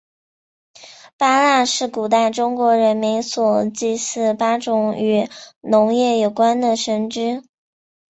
[1.15, 7.43] 八蜡是古代中国人民所祭祀八种与农业有关的神只。